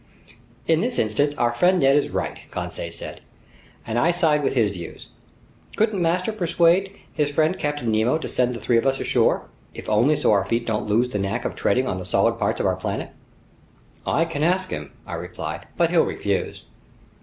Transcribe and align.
"In 0.65 0.81
this 0.81 0.97
instance 0.97 1.35
our 1.35 1.51
friend 1.51 1.79
Ned 1.79 1.95
is 1.95 2.09
right," 2.09 2.39
Conseil 2.49 2.91
said, 2.91 3.21
"and 3.85 3.99
I 3.99 4.09
side 4.09 4.41
with 4.41 4.55
his 4.55 4.71
views. 4.71 5.09
Couldn't 5.75 6.01
master 6.01 6.31
persuade 6.31 6.95
his 7.13 7.29
friend 7.31 7.55
Captain 7.59 7.91
Nemo 7.91 8.17
to 8.17 8.27
send 8.27 8.55
the 8.55 8.59
three 8.59 8.77
of 8.77 8.87
us 8.87 8.99
ashore, 8.99 9.43
if 9.75 9.87
only 9.87 10.15
so 10.15 10.31
our 10.31 10.43
feet 10.43 10.65
don't 10.65 10.89
lose 10.89 11.09
the 11.09 11.19
knack 11.19 11.45
of 11.45 11.53
treading 11.55 11.87
on 11.87 11.99
the 11.99 12.05
solid 12.05 12.39
parts 12.39 12.59
of 12.59 12.65
our 12.65 12.75
planet?" 12.77 13.11
"I 14.03 14.25
can 14.25 14.41
ask 14.41 14.71
him," 14.71 14.91
I 15.05 15.13
replied, 15.13 15.67
"but 15.77 15.91
he'll 15.91 16.03
refuse." 16.03 16.63